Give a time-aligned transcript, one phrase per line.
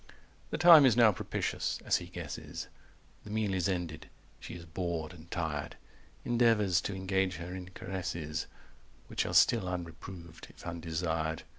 [0.49, 2.63] The time is now propitious, as he guesses,
[3.23, 5.77] 235 The meal is ended, she is bored and tired,
[6.25, 8.47] Endeavours to engage her in caresses
[9.05, 11.43] Which still are unreproved, if undesired.